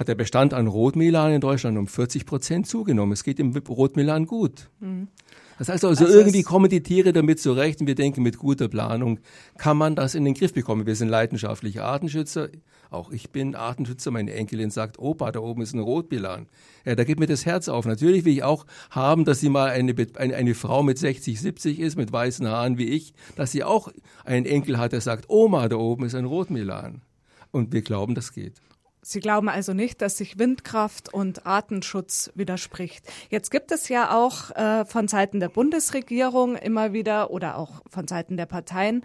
hat 0.00 0.08
der 0.08 0.14
Bestand 0.14 0.54
an 0.54 0.66
Rotmilan 0.66 1.30
in 1.30 1.42
Deutschland 1.42 1.76
um 1.76 1.86
40 1.86 2.24
Prozent 2.24 2.66
zugenommen. 2.66 3.12
Es 3.12 3.22
geht 3.22 3.38
dem 3.38 3.54
Rotmilan 3.54 4.24
gut. 4.24 4.70
Mhm. 4.80 5.08
Das 5.58 5.68
heißt 5.68 5.84
also, 5.84 6.06
also 6.06 6.18
irgendwie 6.18 6.42
kommen 6.42 6.70
die 6.70 6.82
Tiere 6.82 7.12
damit 7.12 7.38
zurecht 7.38 7.82
und 7.82 7.86
wir 7.86 7.94
denken, 7.94 8.22
mit 8.22 8.38
guter 8.38 8.68
Planung 8.68 9.20
kann 9.58 9.76
man 9.76 9.94
das 9.94 10.14
in 10.14 10.24
den 10.24 10.32
Griff 10.32 10.54
bekommen. 10.54 10.86
Wir 10.86 10.96
sind 10.96 11.10
leidenschaftliche 11.10 11.84
Artenschützer. 11.84 12.48
Auch 12.88 13.10
ich 13.10 13.28
bin 13.28 13.54
Artenschützer. 13.54 14.10
Meine 14.10 14.32
Enkelin 14.32 14.70
sagt, 14.70 14.98
Opa, 14.98 15.32
da 15.32 15.40
oben 15.40 15.60
ist 15.60 15.74
ein 15.74 15.80
Rotbilan. 15.80 16.46
Ja, 16.86 16.94
da 16.94 17.04
geht 17.04 17.20
mir 17.20 17.26
das 17.26 17.44
Herz 17.44 17.68
auf. 17.68 17.84
Natürlich 17.84 18.24
will 18.24 18.32
ich 18.32 18.42
auch 18.42 18.64
haben, 18.88 19.26
dass 19.26 19.40
sie 19.40 19.50
mal 19.50 19.68
eine, 19.68 19.94
eine, 20.16 20.34
eine 20.34 20.54
Frau 20.54 20.82
mit 20.82 20.96
60, 20.96 21.38
70 21.38 21.78
ist, 21.78 21.96
mit 21.98 22.10
weißen 22.10 22.48
Haaren 22.48 22.78
wie 22.78 22.88
ich, 22.88 23.12
dass 23.36 23.52
sie 23.52 23.64
auch 23.64 23.92
einen 24.24 24.46
Enkel 24.46 24.78
hat, 24.78 24.92
der 24.92 25.02
sagt, 25.02 25.28
Oma, 25.28 25.68
da 25.68 25.76
oben 25.76 26.06
ist 26.06 26.14
ein 26.14 26.24
Rotmilan. 26.24 27.02
Und 27.50 27.74
wir 27.74 27.82
glauben, 27.82 28.14
das 28.14 28.32
geht. 28.32 28.54
Sie 29.02 29.20
glauben 29.20 29.48
also 29.48 29.72
nicht, 29.72 30.02
dass 30.02 30.18
sich 30.18 30.38
Windkraft 30.38 31.12
und 31.12 31.46
Artenschutz 31.46 32.30
widerspricht. 32.34 33.04
Jetzt 33.30 33.50
gibt 33.50 33.72
es 33.72 33.88
ja 33.88 34.14
auch 34.14 34.50
äh, 34.50 34.84
von 34.84 35.08
Seiten 35.08 35.40
der 35.40 35.48
Bundesregierung 35.48 36.56
immer 36.56 36.92
wieder 36.92 37.30
oder 37.30 37.56
auch 37.56 37.82
von 37.88 38.06
Seiten 38.06 38.36
der 38.36 38.46
Parteien 38.46 39.02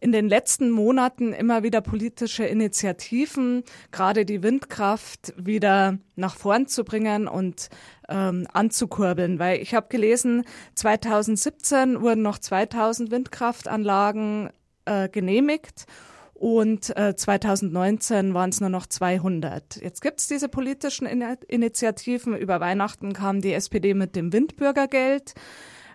in 0.00 0.12
den 0.12 0.28
letzten 0.28 0.70
Monaten 0.70 1.32
immer 1.32 1.62
wieder 1.62 1.80
politische 1.80 2.44
Initiativen, 2.44 3.64
gerade 3.90 4.26
die 4.26 4.42
Windkraft 4.42 5.32
wieder 5.36 5.98
nach 6.14 6.36
vorn 6.36 6.66
zu 6.66 6.84
bringen 6.84 7.26
und 7.26 7.70
ähm, 8.10 8.46
anzukurbeln. 8.52 9.38
Weil 9.38 9.62
ich 9.62 9.74
habe 9.74 9.86
gelesen, 9.88 10.44
2017 10.74 12.02
wurden 12.02 12.20
noch 12.20 12.38
2000 12.38 13.10
Windkraftanlagen 13.10 14.50
äh, 14.84 15.08
genehmigt 15.08 15.86
und 16.34 16.94
äh, 16.96 17.14
2019 17.16 18.34
waren 18.34 18.50
es 18.50 18.60
nur 18.60 18.68
noch 18.68 18.86
200. 18.86 19.80
Jetzt 19.80 20.02
gibt 20.02 20.20
es 20.20 20.26
diese 20.26 20.48
politischen 20.48 21.06
In 21.06 21.22
Initiativen. 21.48 22.36
Über 22.36 22.60
Weihnachten 22.60 23.12
kam 23.12 23.40
die 23.40 23.52
SPD 23.52 23.94
mit 23.94 24.16
dem 24.16 24.32
Windbürgergeld. 24.32 25.34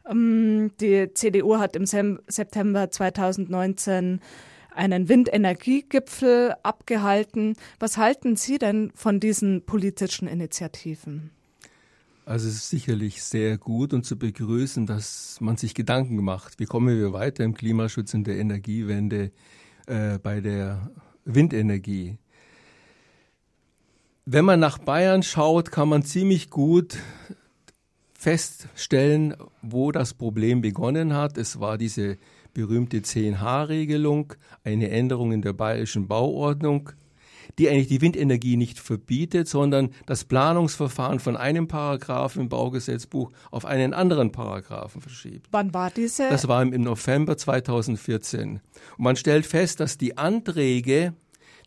Ähm, 0.09 0.71
die 0.79 1.13
CDU 1.13 1.57
hat 1.57 1.75
im 1.75 1.85
Sem 1.85 2.19
September 2.27 2.89
2019 2.89 4.21
einen 4.73 5.09
Windenergiegipfel 5.09 6.55
abgehalten. 6.63 7.55
Was 7.79 7.97
halten 7.97 8.37
Sie 8.37 8.57
denn 8.57 8.91
von 8.95 9.19
diesen 9.19 9.65
politischen 9.65 10.27
Initiativen? 10.27 11.31
Also 12.25 12.47
es 12.47 12.55
ist 12.55 12.69
sicherlich 12.69 13.23
sehr 13.23 13.57
gut 13.57 13.91
und 13.91 14.05
zu 14.05 14.17
begrüßen, 14.17 14.85
dass 14.85 15.41
man 15.41 15.57
sich 15.57 15.73
Gedanken 15.73 16.23
macht. 16.23 16.59
Wie 16.59 16.65
kommen 16.65 16.95
wir 16.95 17.11
weiter 17.11 17.43
im 17.43 17.55
Klimaschutz 17.55 18.13
und 18.13 18.25
der 18.25 18.37
Energiewende? 18.37 19.31
Äh, 19.89 20.19
bei 20.21 20.39
der 20.39 20.91
Windenergie. 21.25 22.19
Wenn 24.25 24.45
man 24.45 24.59
nach 24.59 24.77
Bayern 24.77 25.23
schaut, 25.23 25.71
kann 25.71 25.89
man 25.89 26.03
ziemlich 26.03 26.51
gut 26.51 26.99
feststellen, 28.13 29.35
wo 29.63 29.91
das 29.91 30.13
Problem 30.13 30.61
begonnen 30.61 31.13
hat. 31.13 31.39
Es 31.39 31.59
war 31.59 31.79
diese 31.79 32.19
berühmte 32.53 32.99
10H-Regelung, 32.99 34.33
eine 34.63 34.91
Änderung 34.91 35.31
in 35.31 35.41
der 35.41 35.53
bayerischen 35.53 36.07
Bauordnung, 36.07 36.91
die 37.57 37.69
eigentlich 37.69 37.87
die 37.87 38.01
Windenergie 38.01 38.57
nicht 38.57 38.79
verbietet, 38.79 39.47
sondern 39.47 39.89
das 40.05 40.25
Planungsverfahren 40.25 41.19
von 41.19 41.35
einem 41.35 41.67
Paragraphen 41.67 42.43
im 42.43 42.49
Baugesetzbuch 42.49 43.31
auf 43.51 43.65
einen 43.65 43.93
anderen 43.93 44.31
Paragraphen 44.31 45.01
verschiebt. 45.01 45.47
Wann 45.51 45.73
war 45.73 45.89
diese? 45.89 46.29
Das 46.29 46.47
war 46.47 46.61
im 46.61 46.81
November 46.81 47.37
2014. 47.37 48.59
Und 48.97 49.03
man 49.03 49.15
stellt 49.15 49.45
fest, 49.45 49.79
dass 49.79 49.97
die 49.97 50.17
Anträge, 50.17 51.13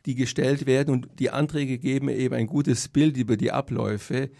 die 0.06 0.14
gestellt 0.14 0.66
werden, 0.66 0.94
und 0.94 1.08
die 1.18 1.30
Anträge 1.30 1.78
geben 1.78 2.08
eben 2.08 2.34
ein 2.34 2.46
gutes 2.46 2.88
Bild 2.88 3.16
über 3.16 3.36
die 3.36 3.52
Abläufe, 3.52 4.30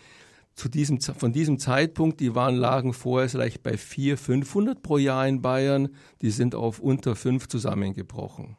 zu 0.55 0.69
diesem, 0.69 1.01
von 1.01 1.33
diesem 1.33 1.59
Zeitpunkt, 1.59 2.21
die 2.21 2.35
waren, 2.35 2.57
lagen 2.57 2.93
vorher 2.93 3.29
vielleicht 3.29 3.63
bei 3.63 3.77
400, 3.77 4.19
500 4.21 4.83
pro 4.83 4.99
Jahr 4.99 5.27
in 5.27 5.41
Bayern, 5.41 5.89
die 6.21 6.31
sind 6.31 6.55
auf 6.55 6.79
unter 6.79 7.17
fünf 7.17 7.49
zusammengebrochen. 7.49 8.57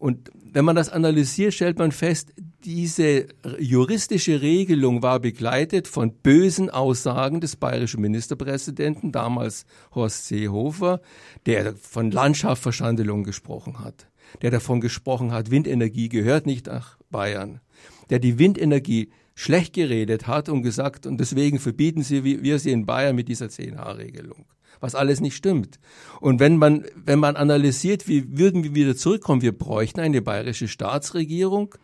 Und 0.00 0.30
wenn 0.32 0.64
man 0.64 0.76
das 0.76 0.88
analysiert, 0.88 1.52
stellt 1.52 1.78
man 1.78 1.92
fest, 1.92 2.32
diese 2.64 3.26
juristische 3.58 4.40
Regelung 4.40 5.02
war 5.02 5.20
begleitet 5.20 5.88
von 5.88 6.14
bösen 6.14 6.70
Aussagen 6.70 7.42
des 7.42 7.56
bayerischen 7.56 8.00
Ministerpräsidenten, 8.00 9.12
damals 9.12 9.66
Horst 9.94 10.26
Seehofer, 10.26 11.02
der 11.44 11.74
von 11.74 12.10
Landschaftsverschandelung 12.10 13.24
gesprochen 13.24 13.80
hat, 13.80 14.08
der 14.40 14.50
davon 14.50 14.80
gesprochen 14.80 15.32
hat, 15.32 15.50
Windenergie 15.50 16.08
gehört 16.08 16.46
nicht 16.46 16.66
nach 16.68 16.96
Bayern, 17.10 17.60
der 18.08 18.20
die 18.20 18.38
Windenergie 18.38 19.10
schlecht 19.40 19.72
geredet 19.72 20.26
hat 20.26 20.50
und 20.50 20.62
gesagt, 20.62 21.06
und 21.06 21.18
deswegen 21.18 21.58
verbieten 21.58 22.02
sie, 22.02 22.24
wir 22.24 22.58
sie 22.58 22.72
in 22.72 22.84
Bayern 22.84 23.16
mit 23.16 23.28
dieser 23.28 23.46
10H-Regelung 23.46 24.44
was 24.82 24.94
alles 24.94 25.20
nicht 25.20 25.36
stimmt. 25.36 25.78
Und 26.22 26.40
wenn 26.40 26.56
man, 26.56 26.86
wenn 26.94 27.18
man 27.18 27.36
analysiert, 27.36 28.08
wie 28.08 28.38
würden 28.38 28.64
wir 28.64 28.74
wieder 28.74 28.96
zurückkommen, 28.96 29.42
wir 29.42 29.52
bräuchten 29.52 30.00
eine 30.00 30.22
bayerische 30.22 30.68
Staatsregierung, 30.68 31.74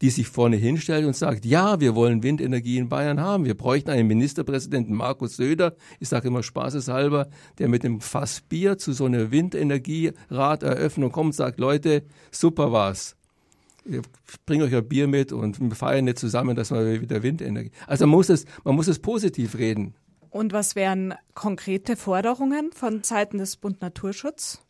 die 0.00 0.10
sich 0.10 0.28
vorne 0.28 0.54
hinstellt 0.54 1.04
und 1.04 1.16
sagt, 1.16 1.44
ja, 1.44 1.80
wir 1.80 1.96
wollen 1.96 2.22
Windenergie 2.22 2.78
in 2.78 2.88
Bayern 2.88 3.20
haben. 3.20 3.44
Wir 3.44 3.56
bräuchten 3.56 3.90
einen 3.90 4.06
Ministerpräsidenten, 4.06 4.94
Markus 4.94 5.34
Söder, 5.34 5.74
ich 5.98 6.08
sage 6.08 6.28
immer 6.28 6.44
spaßeshalber, 6.44 7.28
der 7.58 7.68
mit 7.68 7.82
dem 7.82 8.00
Fass 8.00 8.40
Bier 8.40 8.78
zu 8.78 8.92
so 8.92 9.06
einer 9.06 9.32
Windenergierat-Eröffnung 9.32 11.10
kommt 11.10 11.26
und 11.26 11.34
sagt, 11.34 11.58
Leute, 11.58 12.04
super 12.30 12.70
war's. 12.70 13.16
Ich 13.84 14.00
bringe 14.46 14.64
euch 14.64 14.74
ein 14.74 14.88
Bier 14.88 15.06
mit 15.06 15.32
und 15.32 15.60
wir 15.60 15.74
feiern 15.74 16.06
nicht 16.06 16.18
zusammen, 16.18 16.56
dass 16.56 16.70
wir 16.70 17.00
wieder 17.00 17.22
Windenergie. 17.22 17.70
Also 17.86 18.06
man 18.06 18.16
muss 18.16 18.28
es, 18.28 18.46
man 18.64 18.74
muss 18.74 18.88
es 18.88 18.98
positiv 18.98 19.56
reden. 19.58 19.94
Und 20.30 20.52
was 20.52 20.74
wären 20.74 21.14
konkrete 21.34 21.96
Forderungen 21.96 22.72
von 22.72 23.02
Seiten 23.04 23.38
des 23.38 23.56
Bund 23.56 23.80
Naturschutz? 23.82 24.60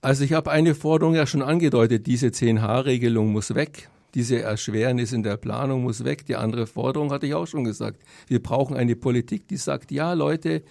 Also 0.00 0.24
ich 0.24 0.32
habe 0.32 0.50
eine 0.50 0.74
Forderung 0.74 1.14
ja 1.14 1.26
schon 1.26 1.40
angedeutet, 1.40 2.06
diese 2.06 2.26
10H-Regelung 2.28 3.32
muss 3.32 3.54
weg. 3.54 3.88
Diese 4.14 4.40
Erschwernis 4.40 5.12
in 5.12 5.22
der 5.22 5.36
Planung 5.36 5.82
muss 5.82 6.04
weg. 6.04 6.26
Die 6.26 6.36
andere 6.36 6.66
Forderung 6.66 7.10
hatte 7.10 7.26
ich 7.26 7.34
auch 7.34 7.46
schon 7.46 7.64
gesagt. 7.64 8.02
Wir 8.26 8.42
brauchen 8.42 8.76
eine 8.76 8.96
Politik, 8.96 9.48
die 9.48 9.56
sagt, 9.56 9.90
ja 9.90 10.12
Leute, 10.12 10.62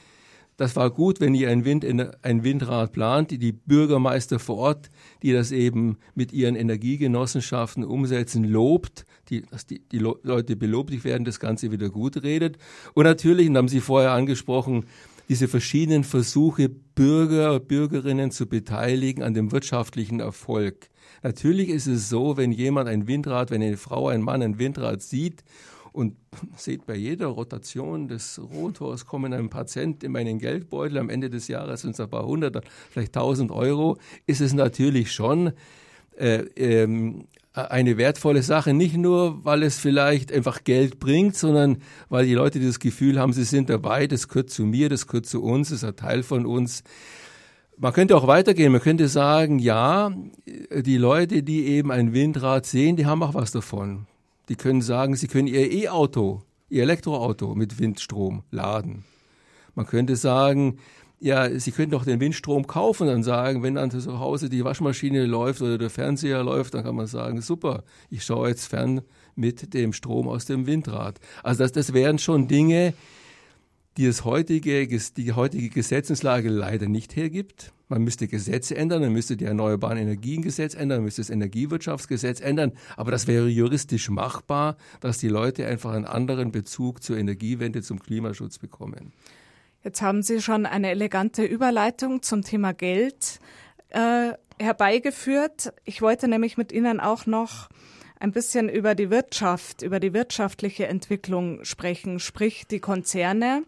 das 0.58 0.76
war 0.76 0.90
gut, 0.92 1.20
wenn 1.20 1.34
ihr 1.34 1.50
ein, 1.50 1.66
Wind, 1.66 1.86
ein 2.22 2.44
Windrad 2.44 2.92
plant, 2.92 3.32
die, 3.32 3.38
die 3.38 3.52
Bürgermeister 3.52 4.40
vor 4.40 4.58
Ort, 4.58 4.90
die 5.22 5.34
das 5.34 5.52
eben 5.52 5.98
mit 6.16 6.32
ihren 6.32 6.56
Energiegenossenschaften 6.56 7.84
umsetzen, 7.84 8.44
lobt, 8.44 9.06
die, 9.30 9.42
dass 9.44 9.66
die, 9.66 9.80
die 9.80 10.00
Leute 10.00 10.56
belobt 10.56 11.04
werden, 11.04 11.26
das 11.26 11.40
Ganze 11.40 11.72
wieder 11.72 11.90
gut 11.90 12.22
redet. 12.24 12.58
Und 12.94 13.06
natürlich, 13.06 13.50
und 13.50 13.58
haben 13.58 13.68
Sie 13.68 13.80
vorher 13.80 14.12
angesprochen, 14.12 14.86
diese 15.30 15.48
verschiedenen 15.48 16.04
Versuche, 16.04 16.70
Bürger, 16.70 17.60
Bürgerinnen 17.60 18.30
zu 18.30 18.46
beteiligen 18.46 19.24
an 19.24 19.34
dem 19.34 19.52
wirtschaftlichen 19.52 20.20
Erfolg. 20.20 20.90
Natürlich 21.24 21.70
ist 21.70 21.88
es 21.88 22.10
so, 22.10 22.38
wenn 22.38 22.52
jemand 22.52 22.90
ein 22.90 23.08
Windrad, 23.08 23.50
wenn 23.50 23.64
eine 23.64 23.78
Frau, 23.78 24.10
ein 24.10 24.22
Mann 24.22 24.42
ein 24.42 24.60
Windrad 24.60 25.02
sieht 25.02 25.44
und 25.94 26.16
seht, 26.58 26.86
bei 26.86 26.96
jeder 26.96 27.28
Rotation 27.28 28.08
des 28.08 28.42
Rotors 28.52 29.06
kommen 29.06 29.32
ein 29.32 29.50
paar 29.50 29.68
Cent 29.68 30.04
in 30.04 30.12
meinen 30.12 30.40
Geldbeutel. 30.40 30.98
Am 30.98 31.10
Ende 31.10 31.30
des 31.30 31.48
Jahres 31.48 31.82
sind 31.82 31.92
es 31.92 32.00
ein 32.00 32.10
paar 32.10 32.26
hundert, 32.26 32.60
vielleicht 32.90 33.14
tausend 33.14 33.52
Euro. 33.52 33.98
Ist 34.26 34.42
es 34.42 34.54
natürlich 34.54 35.12
schon 35.12 35.54
äh, 36.18 36.40
ähm, 36.56 37.28
eine 37.54 37.98
wertvolle 37.98 38.42
Sache, 38.42 38.74
nicht 38.74 38.98
nur, 38.98 39.46
weil 39.46 39.62
es 39.62 39.78
vielleicht 39.78 40.32
einfach 40.32 40.64
Geld 40.64 41.00
bringt, 41.00 41.36
sondern 41.36 41.78
weil 42.10 42.26
die 42.26 42.34
Leute 42.34 42.60
das 42.60 42.80
Gefühl 42.80 43.20
haben, 43.20 43.32
sie 43.32 43.44
sind 43.44 43.70
dabei, 43.70 44.08
das 44.08 44.28
gehört 44.28 44.50
zu 44.50 44.64
mir, 44.64 44.90
das 44.90 45.06
gehört 45.06 45.28
zu 45.28 45.44
uns, 45.44 45.70
ist 45.70 45.84
ein 45.84 45.96
Teil 45.96 46.24
von 46.24 46.48
uns. 46.48 46.84
Man 47.78 47.94
könnte 47.94 48.18
auch 48.18 48.26
weitergehen, 48.26 48.72
man 48.72 48.82
könnte 48.82 49.08
sagen, 49.08 49.60
ja, 49.60 50.12
die 50.46 50.98
Leute, 50.98 51.44
die 51.44 51.68
eben 51.68 51.92
ein 51.92 52.14
Windrad 52.14 52.66
sehen, 52.66 52.96
die 52.96 53.06
haben 53.06 53.22
auch 53.22 53.36
was 53.36 53.52
davon. 53.52 54.08
Die 54.50 54.56
können 54.56 54.82
sagen, 54.82 55.16
sie 55.16 55.28
können 55.28 55.48
ihr 55.48 55.72
E-Auto, 55.72 56.42
ihr 56.70 56.84
Elektroauto 56.84 57.56
mit 57.56 57.80
Windstrom 57.80 58.44
laden. 58.52 59.06
Man 59.76 59.86
könnte 59.86 60.16
sagen, 60.16 60.80
ja, 61.24 61.58
Sie 61.58 61.72
können 61.72 61.92
doch 61.92 62.04
den 62.04 62.20
Windstrom 62.20 62.68
kaufen 62.68 63.04
und 63.04 63.14
dann 63.14 63.24
sagen, 63.24 63.64
wenn 63.64 63.76
dann 63.76 63.90
zu 63.92 64.20
Hause 64.20 64.50
die 64.50 64.66
Waschmaschine 64.66 65.26
läuft 65.26 65.62
oder 65.62 65.78
der 65.78 65.90
Fernseher 65.90 66.44
läuft, 66.44 66.74
dann 66.74 66.84
kann 66.84 66.96
man 66.96 67.08
sagen, 67.08 67.40
super, 67.40 67.86
ich 68.10 68.26
schaue 68.26 68.50
jetzt 68.50 68.66
fern 68.66 69.04
mit 69.34 69.74
dem 69.74 69.94
Strom 69.94 70.28
aus 70.28 70.44
dem 70.44 70.68
Windrad. 70.68 71.22
Also 71.42 71.64
das, 71.64 71.72
das 71.72 71.94
wären 71.94 72.20
schon 72.20 72.50
Dinge, 72.50 72.94
die 73.96 74.06
das 74.06 74.26
heutige, 74.26 74.86
die 74.86 75.32
heutige 75.32 75.70
Gesetzeslage 75.70 76.50
leider 76.50 76.90
nicht 76.90 77.16
hergibt. 77.16 77.72
Man 77.94 78.06
müsste 78.06 78.28
Gesetze 78.28 78.76
ändern, 78.76 79.04
man 79.04 79.14
müsste 79.14 79.38
die 79.38 79.46
Erneuerbaren 79.46 80.00
Energiengesetz 80.00 80.74
ändern, 80.74 80.98
man 81.00 81.06
müsste 81.06 81.22
das 81.22 81.30
Energiewirtschaftsgesetz 81.30 82.42
ändern. 82.42 82.72
Aber 82.98 83.12
das 83.12 83.28
wäre 83.28 83.48
juristisch 83.48 84.10
machbar, 84.10 84.78
dass 85.00 85.20
die 85.20 85.28
Leute 85.28 85.68
einfach 85.68 85.92
einen 85.94 86.06
anderen 86.06 86.52
Bezug 86.52 87.04
zur 87.04 87.18
Energiewende, 87.18 87.84
zum 87.84 88.00
Klimaschutz 88.00 88.58
bekommen. 88.58 89.14
Jetzt 89.84 90.02
haben 90.02 90.24
Sie 90.24 90.42
schon 90.42 90.66
eine 90.66 90.90
elegante 90.90 91.44
Überleitung 91.44 92.24
zum 92.24 92.42
Thema 92.42 92.74
Geld 92.74 93.40
äh, 93.90 94.32
herbeigeführt. 94.58 95.72
Ich 95.84 96.02
wollte 96.02 96.28
nämlich 96.28 96.58
mit 96.58 96.72
Ihnen 96.72 97.00
auch 97.00 97.28
noch 97.28 97.70
ein 98.20 98.32
bisschen 98.32 98.70
über 98.70 98.96
die 98.96 99.12
Wirtschaft, 99.12 99.84
über 99.84 100.00
die 100.00 100.14
wirtschaftliche 100.14 100.88
Entwicklung 100.88 101.64
sprechen, 101.64 102.20
sprich 102.20 102.66
die 102.66 102.80
Konzerne. 102.80 103.64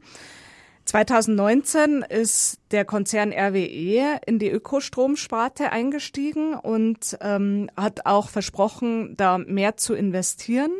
2019 0.86 2.04
ist 2.08 2.60
der 2.70 2.86
Konzern 2.86 3.34
RWE 3.34 4.20
in 4.28 4.38
die 4.38 4.50
Ökostromsparte 4.50 5.72
eingestiegen 5.72 6.54
und 6.54 7.18
ähm, 7.22 7.70
hat 7.76 8.06
auch 8.06 8.30
versprochen, 8.30 9.18
da 9.18 9.40
mehr 9.40 9.78
zu 9.78 9.96
investieren, 9.96 10.72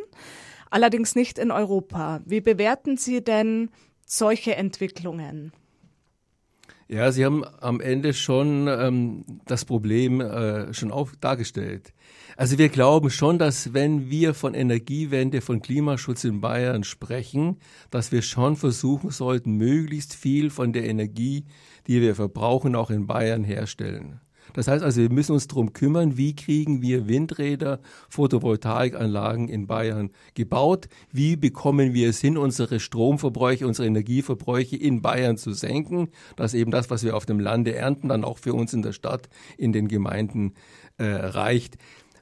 allerdings 0.70 1.16
nicht 1.16 1.38
in 1.38 1.50
Europa. 1.50 2.20
Wie 2.24 2.40
bewerten 2.40 2.96
Sie 2.96 3.22
denn 3.22 3.70
solche 4.06 4.54
Entwicklungen? 4.54 5.52
Ja, 6.88 7.10
Sie 7.10 7.24
haben 7.24 7.44
am 7.60 7.80
Ende 7.80 8.14
schon 8.14 8.68
ähm, 8.68 9.24
das 9.46 9.64
Problem 9.64 10.20
äh, 10.20 10.72
schon 10.72 10.92
auf, 10.92 11.14
dargestellt. 11.20 11.92
Also 12.38 12.58
wir 12.58 12.68
glauben 12.68 13.08
schon, 13.08 13.38
dass 13.38 13.72
wenn 13.72 14.10
wir 14.10 14.34
von 14.34 14.52
Energiewende, 14.52 15.40
von 15.40 15.62
Klimaschutz 15.62 16.22
in 16.24 16.42
Bayern 16.42 16.84
sprechen, 16.84 17.56
dass 17.90 18.12
wir 18.12 18.20
schon 18.20 18.56
versuchen 18.56 19.10
sollten, 19.10 19.52
möglichst 19.52 20.14
viel 20.14 20.50
von 20.50 20.74
der 20.74 20.84
Energie, 20.84 21.46
die 21.86 22.02
wir 22.02 22.14
verbrauchen, 22.14 22.74
auch 22.74 22.90
in 22.90 23.06
Bayern 23.06 23.42
herstellen. 23.42 24.20
Das 24.52 24.68
heißt 24.68 24.84
also, 24.84 25.00
wir 25.00 25.10
müssen 25.10 25.32
uns 25.32 25.48
darum 25.48 25.72
kümmern, 25.72 26.18
wie 26.18 26.36
kriegen 26.36 26.82
wir 26.82 27.08
Windräder, 27.08 27.80
Photovoltaikanlagen 28.10 29.48
in 29.48 29.66
Bayern 29.66 30.10
gebaut, 30.34 30.88
wie 31.10 31.36
bekommen 31.36 31.94
wir 31.94 32.10
es 32.10 32.20
hin, 32.20 32.36
unsere 32.36 32.80
Stromverbräuche, 32.80 33.66
unsere 33.66 33.88
Energieverbräuche 33.88 34.76
in 34.76 35.00
Bayern 35.02 35.36
zu 35.36 35.52
senken, 35.52 36.10
dass 36.36 36.54
eben 36.54 36.70
das, 36.70 36.90
was 36.90 37.02
wir 37.02 37.16
auf 37.16 37.26
dem 37.26 37.40
Lande 37.40 37.74
ernten, 37.74 38.08
dann 38.08 38.24
auch 38.24 38.38
für 38.38 38.54
uns 38.54 38.72
in 38.72 38.82
der 38.82 38.92
Stadt, 38.92 39.28
in 39.56 39.72
den 39.72 39.88
Gemeinden 39.88 40.52
äh, 40.98 41.04
reicht. 41.04 41.76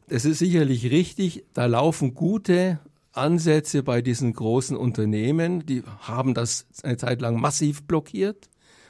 Es 0.06 0.25
ist 0.25 0.38
sicherlich 0.38 0.90
richtig, 0.90 1.44
da 1.54 1.66
laufen 1.66 2.14
gute 2.14 2.78
Ansätze 3.12 3.82
bei 3.82 4.02
diesen 4.02 4.32
großen 4.34 4.76
Unternehmen, 4.76 5.64
die 5.64 5.82
haben 6.00 6.34
das 6.34 6.66
eine 6.82 6.96
Zeit 6.96 7.20
lang 7.20 7.40
massiv 7.40 7.84
blockiert. 7.84 8.49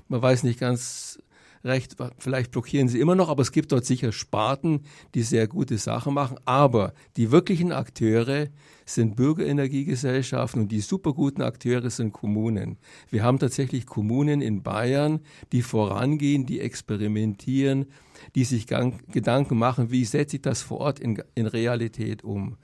Man 0.09 0.23
weiß 0.23 0.42
nicht 0.42 0.59
ganz 0.59 1.18
recht, 1.64 1.97
vielleicht 2.18 2.50
blockieren 2.50 2.88
sie 2.88 3.00
immer 3.00 3.14
noch, 3.14 3.28
aber 3.28 3.42
es 3.42 3.52
gibt 3.52 3.73
dort 3.73 3.85
sicher 3.85 4.12
Sparten, 4.12 4.83
die 5.14 5.23
sehr 5.23 5.49
gute 5.49 5.78
Sachen 5.78 6.14
machen. 6.14 6.38
Aber 6.44 6.92
die 7.16 7.30
wirklichen 7.30 7.73
Akteure 7.73 8.49
sind 8.85 9.16
Bürgerenergiegesellschaften 9.16 10.62
und 10.62 10.68
die 10.68 10.80
superguten 10.80 11.42
Akteure 11.42 11.88
sind 11.90 12.12
Kommunen. 12.12 12.76
Wir 13.11 13.23
haben 13.23 13.38
tatsächlich 13.38 13.87
Kommunen 13.87 14.42
in 14.42 14.62
Bayern, 14.62 15.21
die 15.52 15.62
vorangehen, 15.62 16.47
die 16.47 16.61
experimentieren, 16.61 17.87
die 18.35 18.44
sich 18.44 18.66
Gedanken 18.66 19.59
machen, 19.59 19.90
wie 19.90 20.04
setze 20.04 20.37
ich 20.37 20.42
das 20.42 20.62
vor 20.62 20.80
Ort 20.80 21.00
in, 21.00 21.23
in 21.35 21.47
Realität 21.47 22.25
um. 22.25 22.56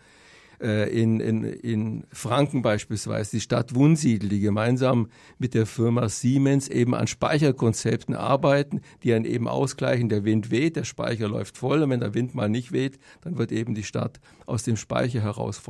Äh, 0.60 0.90
in, 0.90 1.20
in, 1.20 1.44
in 1.44 2.04
Franken 2.12 2.60
beispielsweise, 2.60 3.30
die 3.30 3.40
Stadt 3.40 3.74
Wunsiedel, 3.74 4.28
die 4.28 4.40
gemeinsam 4.40 5.08
mit 5.38 5.54
der 5.54 5.64
Firma 5.64 6.10
Siemens 6.10 6.68
eben 6.68 6.94
an 6.94 7.06
Speicherkonzepten 7.06 8.14
arbeiten, 8.14 8.82
die 9.02 9.08
dann 9.08 9.24
eben 9.24 9.48
ausgleichen, 9.48 10.10
der 10.10 10.24
Wind 10.24 10.50
weht, 10.50 10.76
der 10.76 10.84
Speicher 10.84 11.28
läuft 11.28 11.56
voll 11.56 11.82
und 11.82 11.88
wenn 11.88 12.00
der 12.00 12.12
Wind 12.12 12.34
mal 12.34 12.50
nicht 12.50 12.72
weht, 12.72 12.98
dann 13.22 13.38
wird 13.38 13.52
eben 13.52 13.74
die 13.74 13.84
Stadt 13.84 14.20
aus 14.44 14.62
dem 14.62 14.76
Speicher 14.76 15.22
heraus 15.22 15.62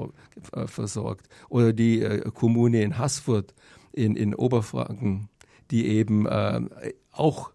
äh, 0.52 0.66
versorgt. 0.66 1.28
Oder 1.48 1.72
die 1.72 2.02
äh, 2.02 2.28
Kommune 2.32 2.82
in 2.82 2.98
Haßfurt 2.98 3.54
in, 3.92 4.16
in 4.16 4.34
Oberfranken, 4.34 5.28
die 5.70 5.86
eben 5.86 6.26
äh, 6.26 6.62
auch 7.12 7.52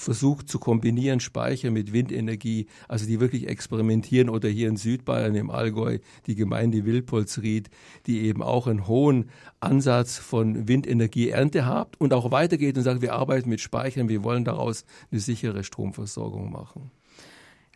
versucht 0.00 0.48
zu 0.48 0.58
kombinieren, 0.58 1.20
Speicher 1.20 1.70
mit 1.70 1.92
Windenergie, 1.92 2.66
also 2.88 3.06
die 3.06 3.20
wirklich 3.20 3.48
experimentieren 3.48 4.30
oder 4.30 4.48
hier 4.48 4.68
in 4.68 4.76
Südbayern 4.76 5.34
im 5.34 5.50
Allgäu 5.50 5.98
die 6.26 6.34
Gemeinde 6.34 6.86
Wilpolsried, 6.86 7.68
die 8.06 8.22
eben 8.22 8.42
auch 8.42 8.66
einen 8.66 8.86
hohen 8.86 9.28
Ansatz 9.60 10.16
von 10.16 10.66
Windenergieernte 10.66 11.66
habt 11.66 12.00
und 12.00 12.14
auch 12.14 12.30
weitergeht 12.30 12.78
und 12.78 12.84
sagt, 12.84 13.02
wir 13.02 13.12
arbeiten 13.12 13.50
mit 13.50 13.60
Speichern, 13.60 14.08
wir 14.08 14.24
wollen 14.24 14.44
daraus 14.44 14.86
eine 15.10 15.20
sichere 15.20 15.64
Stromversorgung 15.64 16.50
machen. 16.50 16.90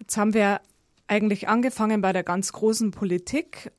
Jetzt 0.00 0.16
haben 0.16 0.32
wir 0.32 0.60
eigentlich 1.06 1.48
angefangen 1.48 2.00
bei 2.00 2.14
der 2.14 2.22
ganz 2.22 2.52
großen 2.52 2.90
Politik. 2.90 3.70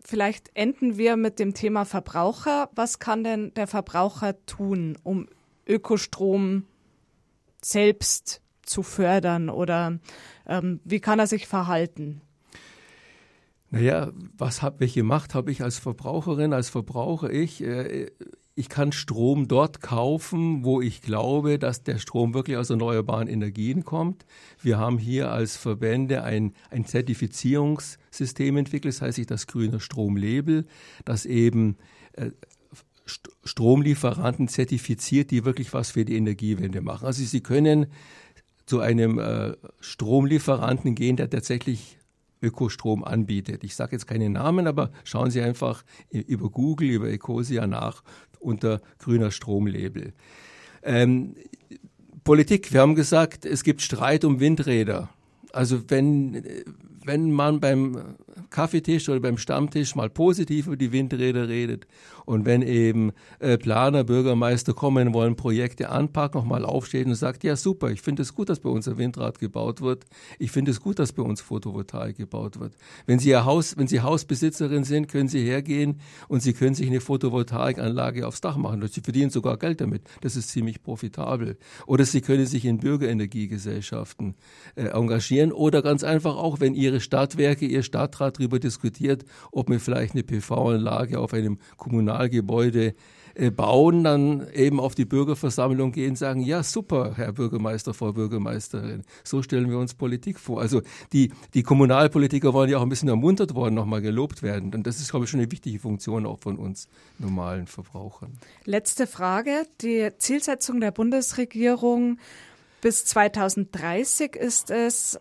Vielleicht 0.00 0.50
enden 0.52 0.98
wir 0.98 1.16
mit 1.16 1.38
dem 1.38 1.54
Thema 1.54 1.86
Verbraucher. 1.86 2.68
Was 2.74 2.98
kann 2.98 3.24
denn 3.24 3.54
der 3.54 3.66
Verbraucher 3.66 4.34
tun, 4.44 4.98
um 5.02 5.26
Ökostrom 5.66 6.66
selbst 7.64 8.40
zu 8.62 8.82
fördern 8.82 9.48
oder 9.48 9.98
ähm, 10.46 10.80
wie 10.84 11.00
kann 11.00 11.18
er 11.18 11.26
sich 11.26 11.46
verhalten? 11.46 12.20
Naja, 13.70 14.12
was 14.36 14.62
hab, 14.62 14.80
welche 14.80 15.02
Macht 15.02 15.34
habe 15.34 15.50
ich 15.50 15.62
als 15.62 15.78
Verbraucherin, 15.78 16.52
als 16.52 16.68
Verbraucher? 16.68 17.30
Ich, 17.32 17.62
äh, 17.62 18.10
ich 18.54 18.68
kann 18.68 18.92
Strom 18.92 19.48
dort 19.48 19.80
kaufen, 19.80 20.64
wo 20.64 20.80
ich 20.80 21.02
glaube, 21.02 21.58
dass 21.58 21.82
der 21.82 21.98
Strom 21.98 22.34
wirklich 22.34 22.56
aus 22.56 22.70
erneuerbaren 22.70 23.26
Energien 23.26 23.84
kommt. 23.84 24.26
Wir 24.60 24.78
haben 24.78 24.98
hier 24.98 25.32
als 25.32 25.56
Verbände 25.56 26.22
ein, 26.22 26.52
ein 26.70 26.86
Zertifizierungssystem 26.86 28.56
entwickelt, 28.56 28.94
das 28.94 29.02
heißt 29.02 29.18
ich 29.18 29.26
das 29.26 29.48
grüne 29.48 29.80
Stromlabel, 29.80 30.66
das 31.04 31.26
eben 31.26 31.76
äh, 32.12 32.30
Stromlieferanten 33.06 34.48
zertifiziert, 34.48 35.30
die 35.30 35.44
wirklich 35.44 35.72
was 35.72 35.90
für 35.90 36.04
die 36.04 36.16
Energiewende 36.16 36.80
machen. 36.80 37.06
Also 37.06 37.22
Sie 37.22 37.40
können 37.42 37.86
zu 38.66 38.80
einem 38.80 39.18
äh, 39.18 39.54
Stromlieferanten 39.80 40.94
gehen, 40.94 41.16
der 41.16 41.28
tatsächlich 41.28 41.98
Ökostrom 42.40 43.04
anbietet. 43.04 43.64
Ich 43.64 43.74
sage 43.74 43.92
jetzt 43.92 44.06
keine 44.06 44.30
Namen, 44.30 44.66
aber 44.66 44.90
schauen 45.04 45.30
Sie 45.30 45.40
einfach 45.40 45.84
über 46.10 46.50
Google, 46.50 46.90
über 46.90 47.08
Ecosia 47.08 47.66
nach 47.66 48.02
unter 48.38 48.80
grüner 48.98 49.30
Stromlabel. 49.30 50.12
Ähm, 50.82 51.34
Politik, 52.22 52.72
wir 52.72 52.80
haben 52.80 52.94
gesagt, 52.94 53.44
es 53.44 53.64
gibt 53.64 53.82
Streit 53.82 54.24
um 54.24 54.40
Windräder. 54.40 55.10
Also 55.52 55.82
wenn, 55.88 56.42
wenn 57.04 57.30
man 57.32 57.60
beim 57.60 58.16
Kaffeetisch 58.50 59.08
oder 59.08 59.20
beim 59.20 59.38
Stammtisch 59.38 59.94
mal 59.94 60.10
positiv 60.10 60.66
über 60.66 60.76
die 60.76 60.92
Windräder 60.92 61.48
redet 61.48 61.86
und 62.24 62.46
wenn 62.46 62.62
eben 62.62 63.12
äh, 63.38 63.58
Planer, 63.58 64.04
Bürgermeister 64.04 64.72
kommen 64.72 65.12
wollen, 65.12 65.36
Projekte 65.36 65.90
anpacken, 65.90 66.40
nochmal 66.40 66.64
aufstehen 66.64 67.08
und 67.08 67.14
sagt, 67.16 67.44
ja 67.44 67.56
super, 67.56 67.90
ich 67.90 68.00
finde 68.00 68.22
es 68.22 68.34
gut, 68.34 68.48
dass 68.48 68.60
bei 68.60 68.70
uns 68.70 68.88
ein 68.88 68.98
Windrad 68.98 69.38
gebaut 69.38 69.80
wird. 69.80 70.04
Ich 70.38 70.50
finde 70.50 70.70
es 70.70 70.80
gut, 70.80 70.98
dass 70.98 71.12
bei 71.12 71.22
uns 71.22 71.40
Photovoltaik 71.40 72.16
gebaut 72.16 72.60
wird. 72.60 72.74
Wenn 73.06 73.18
Sie 73.18 73.30
Ihr 73.30 73.44
Haus, 73.44 73.76
wenn 73.76 73.88
Sie 73.88 74.00
Hausbesitzerin 74.00 74.84
sind, 74.84 75.08
können 75.08 75.28
Sie 75.28 75.44
hergehen 75.44 76.00
und 76.28 76.40
Sie 76.40 76.54
können 76.54 76.74
sich 76.74 76.86
eine 76.86 77.00
Photovoltaikanlage 77.00 78.26
aufs 78.26 78.40
Dach 78.40 78.56
machen. 78.56 78.86
Sie 78.88 79.00
verdienen 79.00 79.30
sogar 79.30 79.58
Geld 79.58 79.80
damit. 79.80 80.02
Das 80.22 80.36
ist 80.36 80.50
ziemlich 80.50 80.82
profitabel. 80.82 81.56
Oder 81.86 82.04
Sie 82.04 82.20
können 82.20 82.46
sich 82.46 82.64
in 82.64 82.78
Bürgerenergiegesellschaften 82.78 84.34
äh, 84.76 84.86
engagieren 84.86 85.52
oder 85.52 85.82
ganz 85.82 86.04
einfach 86.04 86.36
auch, 86.36 86.60
wenn 86.60 86.74
Ihre 86.74 87.00
Stadtwerke, 87.00 87.66
Ihr 87.66 87.82
Stadtrat 87.82 88.23
darüber 88.30 88.58
diskutiert, 88.58 89.24
ob 89.52 89.68
man 89.68 89.80
vielleicht 89.80 90.14
eine 90.14 90.22
PV-Anlage 90.22 91.18
auf 91.18 91.34
einem 91.34 91.58
Kommunalgebäude 91.76 92.94
äh, 93.36 93.50
bauen, 93.50 94.04
dann 94.04 94.46
eben 94.52 94.78
auf 94.78 94.94
die 94.94 95.04
Bürgerversammlung 95.04 95.90
gehen 95.90 96.10
und 96.10 96.16
sagen, 96.16 96.40
ja 96.40 96.62
super, 96.62 97.14
Herr 97.16 97.32
Bürgermeister, 97.32 97.92
Frau 97.92 98.12
Bürgermeisterin, 98.12 99.02
so 99.24 99.42
stellen 99.42 99.68
wir 99.68 99.78
uns 99.78 99.94
Politik 99.94 100.38
vor. 100.38 100.60
Also 100.60 100.82
die, 101.12 101.32
die 101.52 101.64
Kommunalpolitiker 101.64 102.52
wollen 102.52 102.70
ja 102.70 102.78
auch 102.78 102.82
ein 102.82 102.88
bisschen 102.88 103.08
ermuntert 103.08 103.56
worden, 103.56 103.74
nochmal 103.74 104.02
gelobt 104.02 104.44
werden. 104.44 104.72
Und 104.72 104.86
das 104.86 105.00
ist, 105.00 105.10
glaube 105.10 105.24
ich, 105.24 105.30
schon 105.30 105.40
eine 105.40 105.50
wichtige 105.50 105.80
Funktion 105.80 106.26
auch 106.26 106.38
von 106.38 106.56
uns 106.56 106.88
normalen 107.18 107.66
Verbrauchern. 107.66 108.38
Letzte 108.66 109.08
Frage. 109.08 109.66
Die 109.80 110.10
Zielsetzung 110.16 110.80
der 110.80 110.92
Bundesregierung 110.92 112.18
bis 112.80 113.04
2030 113.04 114.36
ist 114.36 114.70
es, 114.70 115.18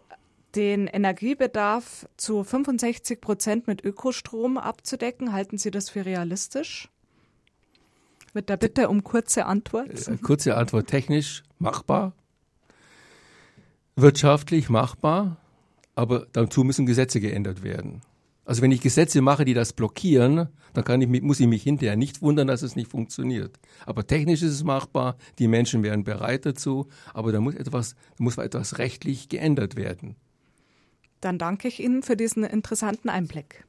den 0.56 0.88
Energiebedarf 0.88 2.08
zu 2.18 2.44
65 2.44 3.22
Prozent 3.22 3.68
mit 3.68 3.84
Ökostrom 3.84 4.58
abzudecken. 4.58 5.34
Halten 5.34 5.58
Sie 5.58 5.72
das 5.72 5.90
für 5.90 6.06
realistisch? 6.06 6.90
Mit 8.34 8.50
der 8.50 8.58
Bitte 8.58 8.90
um 8.90 9.04
kurze 9.04 9.46
Antwort. 9.46 10.08
Äh, 10.08 10.18
kurze 10.18 10.56
Antwort 10.58 10.88
technisch 10.88 11.44
machbar, 11.60 12.14
wirtschaftlich 13.96 14.70
machbar, 14.70 15.38
aber 15.96 16.28
dazu 16.34 16.64
müssen 16.64 16.86
Gesetze 16.86 17.20
geändert 17.20 17.64
werden. 17.64 18.02
Also 18.46 18.62
wenn 18.62 18.72
ich 18.72 18.82
Gesetze 18.82 19.22
mache, 19.22 19.46
die 19.46 19.54
das 19.54 19.72
blockieren, 19.72 20.50
dann 20.74 20.84
kann 20.84 21.02
ich, 21.02 21.22
muss 21.22 21.40
ich 21.40 21.48
mich 21.48 21.64
hinterher 21.64 21.96
nicht 21.96 22.22
wundern, 22.22 22.48
dass 22.48 22.62
es 22.62 22.76
nicht 22.76 22.92
funktioniert. 22.92 23.58
Aber 23.86 24.06
technisch 24.06 24.42
ist 24.42 24.52
es 24.52 24.64
machbar, 24.64 25.16
die 25.40 25.48
Menschen 25.48 25.84
wären 25.84 26.04
bereit 26.04 26.46
dazu, 26.46 26.88
aber 27.14 27.32
da 27.32 27.40
muss 27.40 27.56
etwas, 27.56 27.96
muss 28.18 28.38
etwas 28.38 28.80
rechtlich 28.80 29.30
geändert 29.30 29.76
werden. 29.76 30.18
Dann 31.24 31.38
danke 31.38 31.70
ich 31.70 31.82
Ihnen 31.82 32.04
für 32.04 32.18
diesen 32.18 32.44
interessanten 32.44 33.08
Einblick. 33.08 33.64